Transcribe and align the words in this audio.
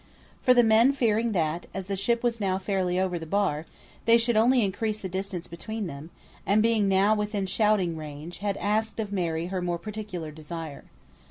For 0.41 0.55
the 0.55 0.63
men 0.63 0.93
fearing 0.93 1.31
that, 1.33 1.67
as 1.75 1.85
the 1.85 1.95
ship 1.95 2.23
was 2.23 2.41
now 2.41 2.57
fairly 2.57 2.99
over 2.99 3.19
the 3.19 3.27
bar, 3.27 3.67
they 4.05 4.17
should 4.17 4.35
only 4.35 4.63
increase 4.65 4.97
the 4.97 5.07
distance 5.07 5.47
between 5.47 5.85
them, 5.85 6.09
and 6.43 6.63
being 6.63 6.87
now 6.87 7.13
within 7.13 7.45
shouting 7.45 7.95
range, 7.95 8.39
had 8.39 8.57
asked 8.57 8.99
of 8.99 9.13
Mary 9.13 9.45
her 9.53 9.61
more 9.61 9.77
particular 9.77 10.31
desire. 10.31 10.85